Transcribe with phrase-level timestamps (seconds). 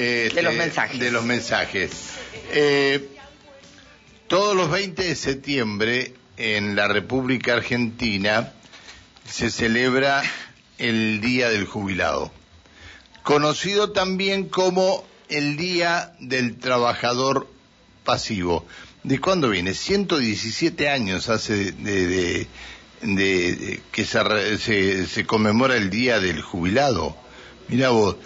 [0.00, 1.00] de los este, mensajes.
[1.00, 1.90] De los mensajes.
[2.52, 3.08] Eh,
[4.28, 8.52] todos los 20 de septiembre en la República Argentina
[9.28, 10.22] se celebra
[10.78, 12.32] el Día del Jubilado,
[13.22, 17.48] conocido también como el Día del Trabajador
[18.04, 18.66] Pasivo.
[19.02, 19.74] ¿De cuándo viene?
[19.74, 22.46] 117 años hace de, de-
[23.02, 27.16] de- de que se- se conmemora el Día del Jubilado.
[27.68, 28.16] Mira vos,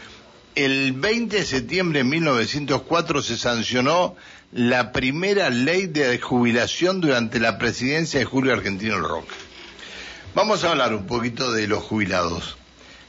[0.55, 4.17] el 20 de septiembre de 1904 se sancionó
[4.53, 9.35] la primera ley de jubilación durante la presidencia de Julio Argentino Roca.
[10.35, 12.57] Vamos a hablar un poquito de los jubilados.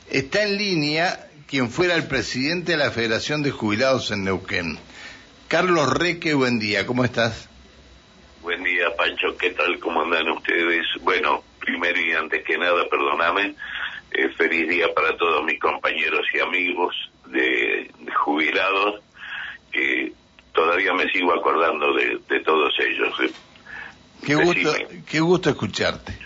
[0.10, 4.80] Está en línea quien fuera el presidente de la Federación de Jubilados en Neuquén.
[5.48, 7.48] Carlos Reque, buen día, ¿cómo estás?
[8.42, 9.38] Buen día, Pancho.
[9.38, 9.80] ¿Qué tal?
[9.80, 10.86] ¿Cómo andan ustedes?
[11.02, 13.56] Bueno, primero y antes que nada, perdóname.
[14.12, 16.96] eh, feliz día para todos mis compañeros y amigos
[17.28, 19.02] de, de jubilados.
[19.72, 20.14] que
[20.54, 23.14] todavía me sigo acordando de, de todos ellos.
[23.22, 23.32] eh.
[24.26, 24.74] Qué gusto,
[25.06, 26.18] qué gusto escucharte.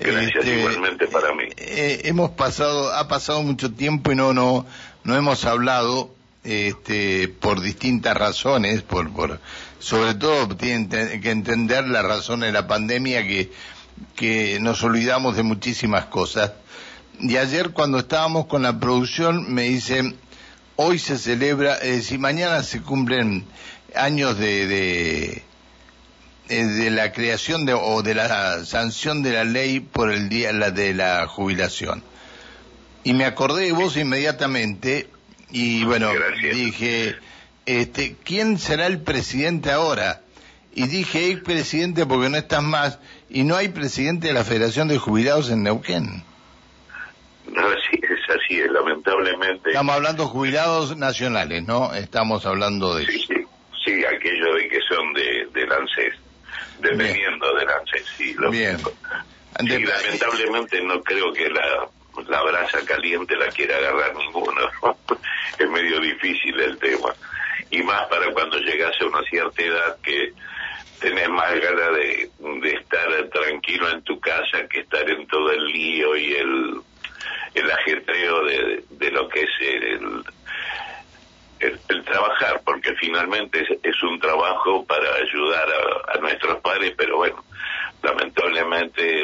[0.00, 1.44] Gracias Este, igualmente para mí.
[1.58, 4.66] eh, hemos pasado, ha pasado mucho tiempo y no, no,
[5.04, 6.10] no hemos hablado,
[6.44, 9.38] este, por distintas razones, por, por,
[9.78, 13.52] sobre todo tienen que entender la razón de la pandemia que,
[14.16, 16.52] que nos olvidamos de muchísimas cosas.
[17.22, 20.16] Y ayer cuando estábamos con la producción me dicen,
[20.74, 23.44] hoy se celebra, es decir, mañana se cumplen
[23.94, 25.42] años de, de,
[26.48, 30.52] eh, de la creación de, o de la sanción de la ley por el día
[30.52, 32.02] la de la jubilación.
[33.04, 35.08] Y me acordé de vos inmediatamente
[35.52, 36.56] y bueno, Gracias.
[36.56, 37.16] dije,
[37.66, 40.22] este, ¿quién será el presidente ahora?
[40.74, 42.98] Y dije, ex presidente porque no estás más
[43.30, 46.24] y no hay presidente de la Federación de Jubilados en Neuquén.
[48.52, 49.70] Así, es, lamentablemente.
[49.70, 51.94] Estamos hablando de jubilados nacionales, ¿no?
[51.94, 53.06] Estamos hablando de...
[53.06, 53.34] Sí, sí,
[53.84, 56.14] sí, aquellos de que son de, del ANSES,
[56.78, 58.34] dependiendo del ANSES, sí.
[58.34, 58.78] lo- Bien.
[59.60, 61.88] Sí, De- lamentablemente no creo que la,
[62.28, 64.60] la brasa caliente la quiera agarrar ninguno.
[65.58, 67.14] es medio difícil el tema.
[67.70, 70.32] Y más para cuando llegas a una cierta edad que
[70.98, 75.64] tenés más ganas de, de estar tranquilo en tu casa que estar en todo el
[75.66, 76.80] lío y el,
[77.54, 80.24] el ajetreo de, de lo que es el,
[81.60, 87.44] el, trabajar, porque finalmente es, un trabajo para ayudar a, a nuestros padres, pero bueno,
[88.02, 89.22] lamentablemente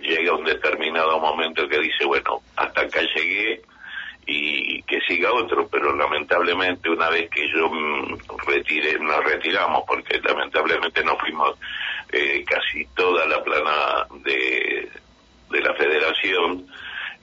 [0.00, 3.62] llega un determinado momento que dice, bueno, hasta acá llegué
[4.26, 10.20] y que siga otro, pero lamentablemente una vez que yo mm, retiré, nos retiramos, porque
[10.20, 11.56] lamentablemente nos fuimos
[12.10, 14.90] eh, casi toda la plana de,
[15.50, 16.66] de la federación,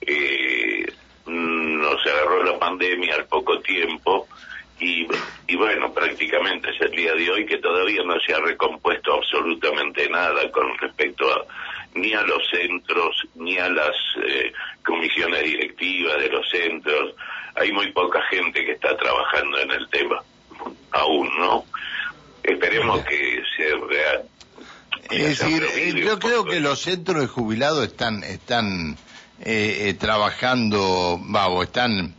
[0.06, 0.86] eh,
[1.26, 4.28] mm, nos agarró la pandemia al poco tiempo
[4.80, 5.06] y,
[5.46, 10.08] y bueno, prácticamente es el día de hoy que todavía no se ha recompuesto absolutamente
[10.08, 11.46] nada con respecto a
[11.94, 13.94] ni a los centros, ni a las
[14.26, 14.52] eh,
[14.84, 17.14] comisiones directivas de los centros.
[17.54, 20.22] Hay muy poca gente que está trabajando en el tema,
[20.90, 21.64] aún, ¿no?
[22.42, 24.24] Esperemos que se real.
[25.10, 28.96] Es decir, eh, yo creo que los centros de jubilados están están
[29.44, 32.14] eh, eh, trabajando, vamos, están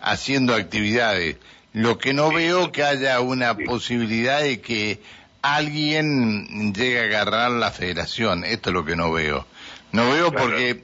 [0.00, 1.36] haciendo actividades.
[1.72, 5.00] Lo que no veo que haya una posibilidad de que
[5.42, 8.44] alguien llegue a agarrar la federación.
[8.44, 9.46] Esto es lo que no veo.
[9.92, 10.82] No veo porque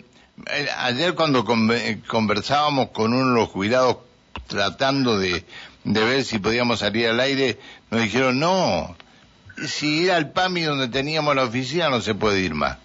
[0.50, 3.98] eh, ayer cuando conve- conversábamos con uno de los jubilados
[4.46, 5.44] tratando de,
[5.84, 7.58] de ver si podíamos salir al aire,
[7.90, 8.96] nos dijeron no,
[9.66, 12.78] si ir al PAMI donde teníamos la oficina no se puede ir más.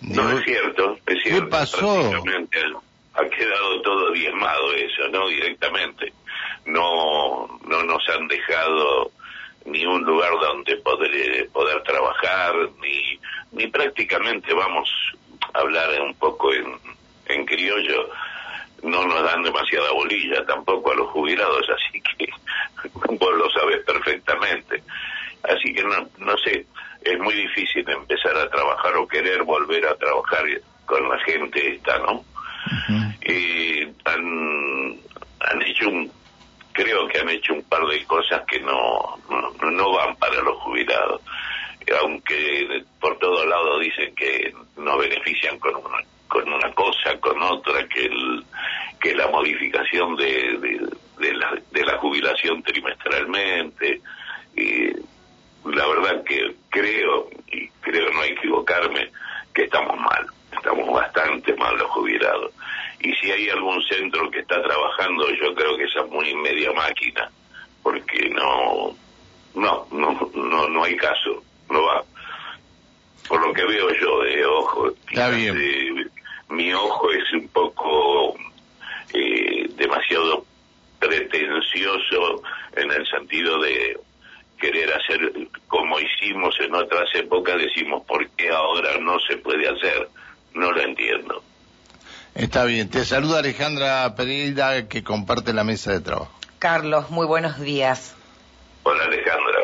[0.00, 1.48] No, es cierto, es cierto.
[1.48, 2.10] pasó?
[2.10, 2.58] Prácticamente
[3.14, 5.28] ha quedado todo diezmado eso, ¿no?
[5.28, 6.12] Directamente.
[6.66, 9.12] No, no nos han dejado
[9.66, 13.18] ni un lugar donde poder, poder trabajar, ni,
[13.52, 14.88] ni prácticamente, vamos
[15.52, 16.78] a hablar un poco en,
[17.26, 18.08] en criollo,
[18.82, 22.28] no nos dan demasiada bolilla tampoco a los jubilados, así que
[23.18, 24.82] vos lo sabes perfectamente.
[25.42, 26.66] Así que no, no sé,
[27.02, 30.44] es muy difícil empezar a trabajar o querer volver a trabajar
[30.86, 32.12] con la gente esta, ¿no?
[32.12, 33.12] ujú.
[33.22, 34.96] Eh, han,
[35.40, 36.10] han hecho un,
[36.72, 40.56] creo que han hecho un par de cosas que no, no, no van para los
[40.58, 41.20] jubilados.
[42.02, 45.98] Aunque por todos lados dicen que nos benefician con una,
[46.28, 48.44] con una cosa, con otra, que el,
[49.00, 50.88] que la modificación de, de,
[51.18, 54.00] de la, de la jubilación trimestralmente,
[54.56, 54.94] eh,
[55.64, 59.10] la verdad que creo, y creo no equivocarme,
[59.54, 62.52] que estamos mal, estamos bastante mal los jubilados.
[63.00, 67.30] Y si hay algún centro que está trabajando, yo creo que esa muy media máquina,
[67.82, 68.94] porque no,
[69.54, 72.04] no, no, no, no hay caso, no va.
[73.28, 76.10] Por lo que veo yo de ojo, Está bien.
[76.48, 78.34] mi ojo es un poco
[79.14, 80.44] eh, demasiado
[80.98, 82.42] pretencioso
[82.76, 83.98] en el sentido de
[84.58, 85.32] querer hacer
[85.90, 90.08] como hicimos en otras épocas, decimos, ¿por qué ahora no se puede hacer?
[90.54, 91.42] No lo entiendo.
[92.34, 92.88] Está bien.
[92.88, 96.30] Te saluda Alejandra Pereira, que comparte la mesa de trabajo.
[96.60, 98.14] Carlos, muy buenos días.
[98.84, 99.58] Hola Alejandra.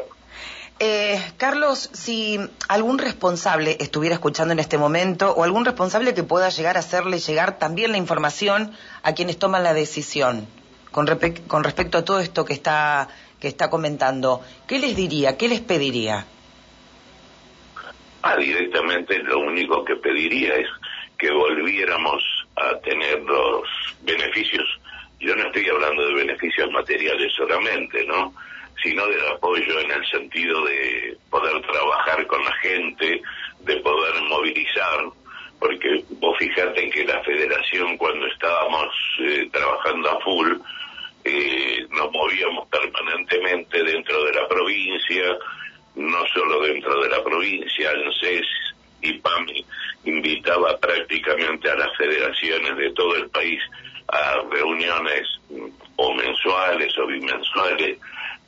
[0.80, 6.48] Eh, Carlos, si algún responsable estuviera escuchando en este momento o algún responsable que pueda
[6.48, 8.72] llegar a hacerle llegar también la información
[9.04, 10.48] a quienes toman la decisión
[10.96, 11.06] con,
[11.46, 13.08] con respecto a todo esto que está,
[13.48, 15.36] está comentando, ¿qué les diría?
[15.36, 16.26] ¿Qué les pediría?
[18.22, 20.66] Ah, directamente lo único que pediría es
[21.18, 22.22] que volviéramos
[22.56, 23.62] a tener los
[24.02, 24.64] beneficios.
[25.20, 28.34] Yo no estoy hablando de beneficios materiales solamente, ¿no?
[28.82, 33.22] Sino del apoyo en el sentido de poder trabajar con la gente,
[33.60, 35.04] de poder movilizar,
[35.58, 38.88] porque vos fijate que la federación cuando estábamos
[39.20, 40.52] eh, trabajando a full,
[41.28, 45.24] eh, nos movíamos permanentemente dentro de la provincia,
[45.96, 48.46] no solo dentro de la provincia, ANSES
[49.02, 49.66] y PAMI
[50.04, 53.60] invitaba prácticamente a las federaciones de todo el país
[54.08, 55.26] a reuniones
[55.96, 57.98] o mensuales o bimensuales,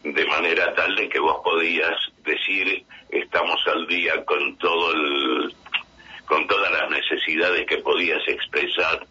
[0.05, 5.53] de manera tal de que vos podías decir estamos al día con todo el,
[6.27, 9.05] con todas las necesidades que podías expresar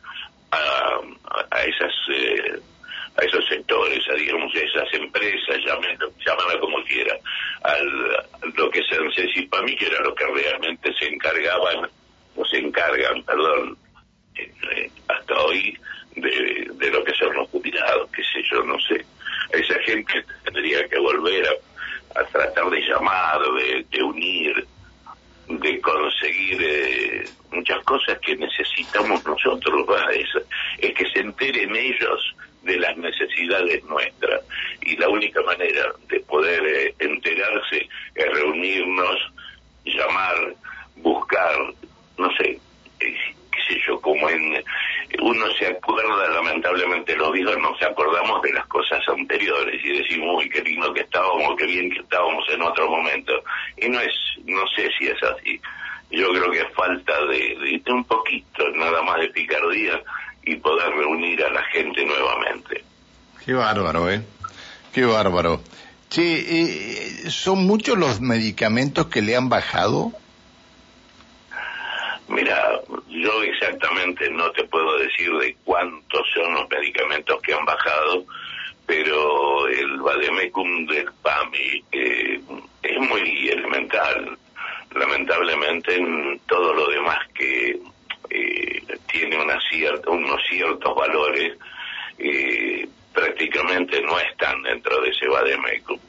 [0.52, 1.00] a,
[1.52, 2.62] a esas eh,
[3.18, 7.18] a esos sectores, a digamos esas empresas, llámala como quiera,
[7.64, 8.98] al, lo que se
[9.40, 11.90] y para mí que era lo que realmente se encargaban,
[12.36, 13.78] o se encargan, perdón,
[14.36, 15.76] eh, hasta hoy
[16.16, 19.04] de, de, lo que son los jubilados, qué sé yo, no sé.
[19.52, 22.24] Esa gente tendría que volver a, a
[22.98, 24.68] llamar, de, de unir,
[25.48, 30.30] de conseguir eh, muchas cosas que necesitamos nosotros, es,
[30.80, 34.42] es que se enteren ellos de las necesidades nuestras.
[34.82, 39.32] Y la única manera de poder eh, enterarse es reunirnos,
[39.86, 40.56] llamar,
[40.98, 41.56] buscar,
[42.18, 42.60] no sé,
[43.00, 43.16] eh,
[43.52, 44.64] qué sé yo, como en...
[45.22, 48.67] Uno se acuerda, lamentablemente los viejos nos acordamos de las
[49.08, 53.34] anteriores y decimos, uy, qué lindo que estábamos, qué bien que estábamos en otro momento.
[53.78, 54.14] Y no es,
[54.46, 55.60] no sé si es así.
[56.10, 60.02] Yo creo que falta de, de un poquito, nada más de picardía,
[60.44, 62.84] y poder reunir a la gente nuevamente.
[63.46, 64.22] Qué bárbaro, ¿eh?
[64.94, 65.62] Qué bárbaro.
[66.10, 70.14] Che, eh, ¿son muchos los medicamentos que le han bajado?
[72.30, 78.26] Mira, yo exactamente no te puedo decir de cuántos son los medicamentos que han bajado,
[78.88, 82.40] pero el Vademecum del PAMI eh,
[82.82, 84.38] es muy elemental.
[84.96, 87.78] Lamentablemente en todo lo demás que
[88.30, 88.82] eh,
[89.12, 91.58] tiene una cierta, unos ciertos valores,
[92.18, 96.00] eh, prácticamente no están dentro de ese Vademecum.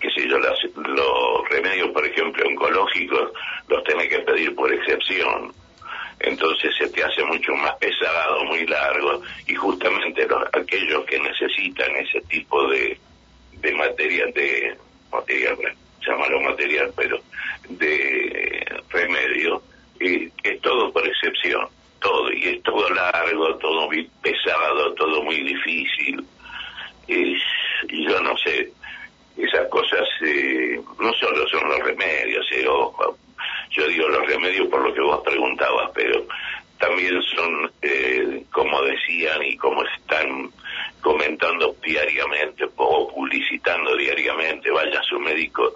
[0.00, 3.30] Que si yo, las, los remedios, por ejemplo, oncológicos,
[3.68, 5.52] los tenés que pedir por excepción.
[6.20, 11.90] Entonces se te hace mucho más pesado, muy largo, y justamente los, aquellos que necesitan
[11.96, 12.98] ese tipo de,
[13.52, 14.76] de material, de
[15.10, 15.56] material,
[16.06, 17.18] llámalo material, pero
[17.68, 19.62] de remedio,
[20.00, 21.68] es todo por excepción,
[22.00, 26.24] todo, y es todo largo, todo muy pesado, todo muy difícil.
[27.08, 28.72] y yo no sé,
[29.36, 33.16] esas cosas eh, no solo son los remedios, eh, ojo,
[33.72, 36.26] yo digo los remedios por lo que vos preguntabas, pero
[36.78, 40.50] también son, eh, como decían y como están
[41.00, 45.74] comentando diariamente o publicitando diariamente, vaya a su médico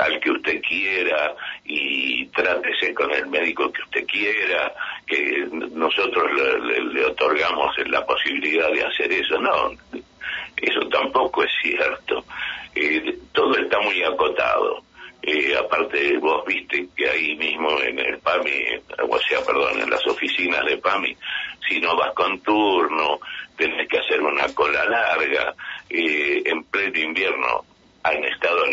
[0.00, 4.72] al que usted quiera y trátese con el médico que usted quiera,
[5.06, 9.38] que nosotros le, otorgamos la posibilidad de hacer eso.
[9.40, 9.72] No,
[10.56, 12.24] eso tampoco es cierto.
[12.74, 14.82] Eh, todo está muy acotado.
[15.22, 18.77] Eh, aparte, vos viste que ahí mismo en el PAMI,
[19.08, 21.16] o sea, perdón, en las oficinas de PAMI,
[21.68, 23.20] si no vas con turno,
[23.56, 25.54] tenés que hacer una cola larga.
[25.90, 27.64] Eh, en pleno invierno
[28.02, 28.64] han estado,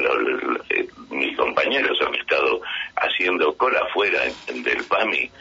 [0.70, 2.62] eh, mis compañeros han estado
[2.96, 5.32] haciendo cola fuera del PAMI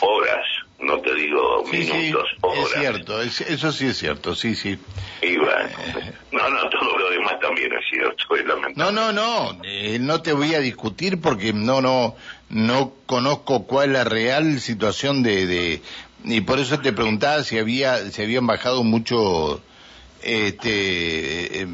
[0.00, 0.46] horas,
[0.78, 2.64] no te digo minutos, horas.
[2.64, 4.78] Es cierto, eso sí es cierto, sí, sí.
[5.22, 5.68] Y bueno,
[6.32, 8.24] no, no, todo lo demás también es cierto,
[8.74, 12.14] No, no, no, eh, no te voy a discutir porque no, no,
[12.50, 15.82] no conozco cuál es la real situación de, de
[16.24, 19.62] y por eso te preguntaba si había, si habían bajado mucho
[20.22, 21.68] este eh,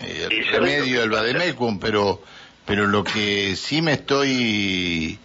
[0.00, 2.22] el remedio del Bademecum, pero
[2.66, 5.18] pero lo que sí me estoy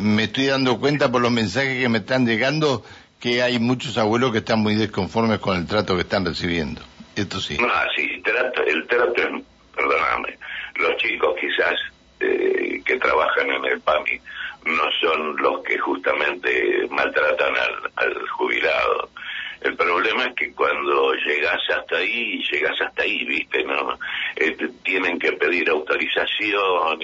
[0.00, 2.84] me estoy dando cuenta por los mensajes que me están llegando
[3.20, 6.82] que hay muchos abuelos que están muy desconformes con el trato que están recibiendo.
[7.14, 7.56] Esto sí.
[7.60, 8.22] Ah, sí,
[8.66, 9.12] el trato,
[9.76, 10.38] perdóname,
[10.76, 11.74] los chicos quizás
[12.20, 14.20] eh, que trabajan en el PAMI
[14.64, 17.54] no son los que justamente maltratan
[17.96, 19.10] al, jubilado.
[19.64, 23.62] El problema es que cuando llegas hasta ahí, llegas hasta ahí, ¿viste?
[23.64, 23.98] no
[24.36, 27.00] eh, Tienen que pedir autorización,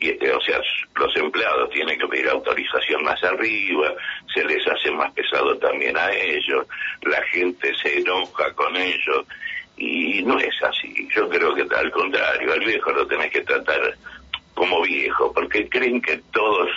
[0.00, 0.60] y, este, o sea,
[0.96, 3.94] los empleados tienen que pedir autorización más arriba,
[4.34, 6.66] se les hace más pesado también a ellos,
[7.02, 9.24] la gente se enoja con ellos,
[9.76, 11.08] y no es así.
[11.14, 13.96] Yo creo que al contrario, al viejo lo tenés que tratar
[14.54, 16.68] como viejo, porque creen que todos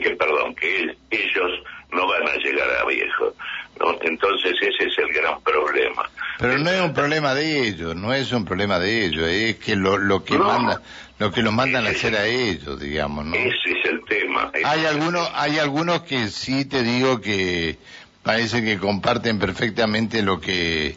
[0.00, 3.34] que perdón, que ellos no van a llegar a viejo.
[3.82, 3.98] ¿No?
[4.02, 6.08] Entonces ese es el gran problema.
[6.38, 9.76] Pero no es un problema de ellos, no es un problema de ellos, es que
[9.76, 10.80] lo, lo que manda,
[11.18, 13.34] lo que los mandan a hacer a ellos, digamos, ¿no?
[13.34, 14.50] Ese es el tema.
[14.64, 17.78] hay algunos, hay algunos que sí te digo que
[18.22, 20.96] parece que comparten perfectamente lo que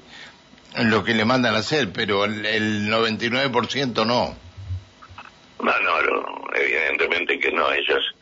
[0.83, 4.35] lo que le mandan a hacer, pero el, el 99% no.
[5.63, 8.14] No, no, no, evidentemente que no, ellos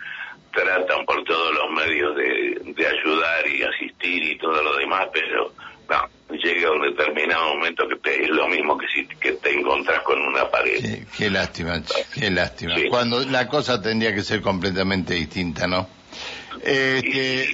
[0.54, 5.52] tratan por todos los medios de, ayudar y asistir y todo lo demás, pero
[5.90, 10.22] no, llega un determinado momento que es lo mismo que si que te encontrás con
[10.22, 11.06] una pared.
[11.18, 11.82] Qué, lástima,
[12.14, 12.76] qué lástima.
[12.90, 15.88] Cuando la cosa tendría que ser completamente distinta, ¿no?
[16.64, 17.52] Este,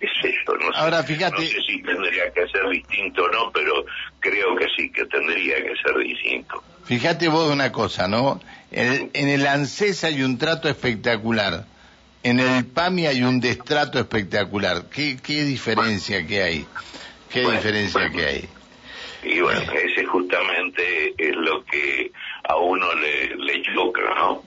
[0.00, 1.42] es eso, no ahora fíjate.
[1.42, 3.84] No sé si tendría que ser distinto o no, pero
[4.18, 6.62] creo que sí, que tendría que ser distinto.
[6.84, 8.40] Fíjate vos una cosa, ¿no?
[8.72, 11.66] En, en el ANSES hay un trato espectacular
[12.22, 14.84] en el PAMI hay un destrato espectacular.
[14.88, 16.66] ¿Qué, qué diferencia que hay?
[17.30, 18.48] ¿Qué diferencia que hay?
[19.24, 22.12] Y bueno, ese justamente es lo que
[22.44, 24.42] a uno le, le choca, ¿no?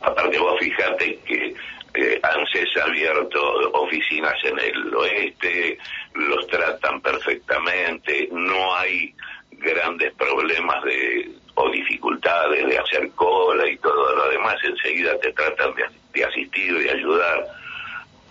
[0.00, 1.54] Aparte vos fíjate que
[1.94, 3.40] eh, ANSES ha abierto
[3.72, 5.78] oficinas en el oeste,
[6.14, 9.14] los tratan perfectamente, no hay
[9.52, 15.74] grandes problemas de o dificultades de hacer cola y todo lo demás, enseguida te tratan
[15.74, 17.46] de de asistir, de ayudar.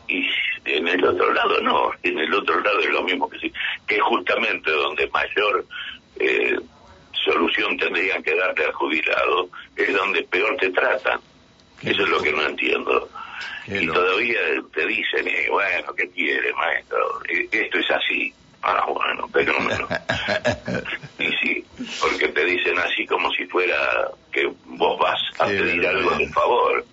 [0.08, 0.27] Y
[0.65, 3.53] en el otro lado no, en el otro lado es lo mismo que sí,
[3.87, 5.65] que es justamente donde mayor
[6.19, 6.57] eh,
[7.23, 11.19] solución tendrían que darte al jubilado, es donde peor te tratan.
[11.81, 13.09] Eso es lo que no entiendo.
[13.67, 14.39] y todavía
[14.73, 17.21] te dicen, eh, bueno, ¿qué quiere, maestro?
[17.29, 18.33] E, esto es así.
[18.61, 19.87] Ah, bueno, pero no.
[21.19, 21.65] y sí,
[22.01, 26.85] porque te dicen así como si fuera que vos vas a pedir algo de favor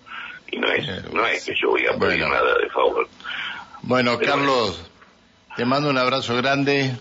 [0.49, 3.07] y no es, no es que yo voy a pedir nada de favor.
[3.81, 4.89] Bueno, Carlos,
[5.57, 6.95] te mando un abrazo grande.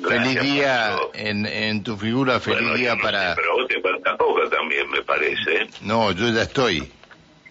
[0.00, 3.34] feliz día en, en, tu figura, feliz día para...
[3.34, 5.66] pero vos te falta poco también, me parece.
[5.80, 6.88] No, yo ya estoy.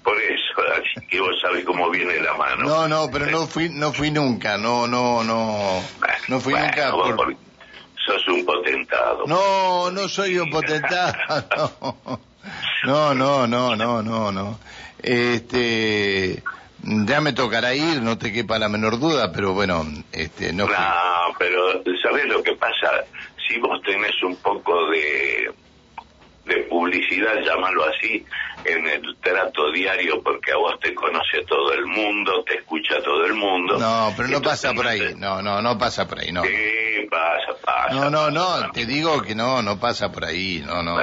[0.02, 2.64] Por eso, que vos sabés cómo viene la mano.
[2.64, 5.84] No, no, pero no fui, no fui nunca, no, no, no,
[6.30, 6.92] no fui nunca.
[6.92, 7.36] Por...
[8.06, 9.26] Sos un potentado.
[9.28, 11.18] No, no soy un potentado,
[12.86, 14.60] no, no, no, no, no, no.
[15.04, 16.42] Este,
[16.84, 20.68] ya me tocará ir, no te quepa la menor duda, pero bueno, este, no.
[20.68, 23.06] No, pero ¿sabés lo que pasa?
[23.48, 25.52] Si vos tenés un poco de,
[26.46, 28.26] de publicidad, llámalo así,
[28.66, 33.26] en el trato diario, porque a vos te conoce todo el mundo, te escucha todo
[33.26, 33.78] el mundo.
[33.78, 36.44] No, pero no pasa por ahí, no, no, no pasa por ahí, no.
[36.44, 37.94] Sí, pasa, pasa.
[37.94, 41.00] No, no, no, te digo que no, no pasa por ahí, no, no.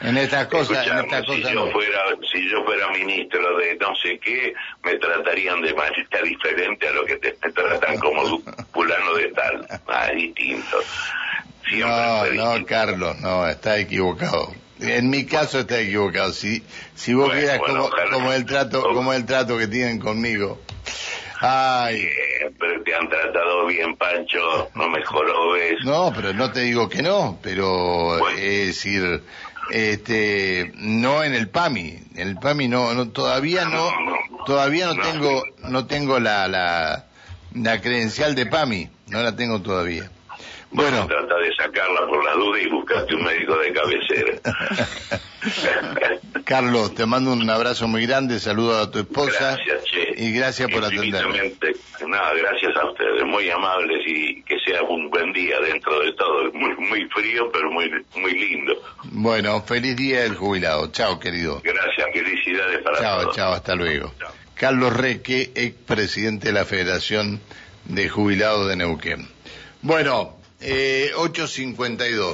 [0.00, 3.94] En estas cosas, en estas cosas si yo fuera, si yo fuera ministro de no
[3.94, 8.40] sé qué, me tratarían de manera diferente a lo que te, tratan como
[8.72, 10.78] fulano de tal, ah, distinto.
[11.78, 14.52] no, no, Carlos, no, está equivocado.
[14.80, 16.32] En mi caso está equivocado.
[16.32, 16.62] Si,
[16.94, 20.60] si vos bueno, como, como, el trato, como el trato que tienen conmigo.
[21.40, 22.08] Ay.
[22.58, 25.84] pero te han tratado bien, Pancho, no me ves.
[25.84, 29.22] No, pero no te digo que no, pero es decir,
[29.70, 33.90] este, no en el PAMI, en el PAMI no, no todavía no,
[34.46, 37.06] todavía no tengo, no tengo la, la,
[37.54, 40.10] la credencial de PAMI, no la tengo todavía.
[40.74, 44.32] Bueno, trata de sacarla por la duda y buscarte un médico de cabecera.
[46.44, 49.56] Carlos, te mando un abrazo muy grande, saludo a tu esposa.
[49.56, 50.14] Gracias, che.
[50.16, 51.54] Y gracias por atenderme.
[52.08, 56.52] Nada, gracias a ustedes, muy amables y que sea un buen día dentro de todo.
[56.52, 58.73] Muy, muy frío, pero muy, muy lindo.
[59.16, 60.88] Bueno, feliz día del jubilado.
[60.90, 61.60] Chao, querido.
[61.62, 63.22] Gracias, felicidades para todos.
[63.22, 64.12] Chao, chao, hasta luego.
[64.54, 67.40] Carlos Reque, expresidente de la Federación
[67.84, 69.28] de Jubilados de Neuquén.
[69.82, 72.32] Bueno, Eh, 8.52.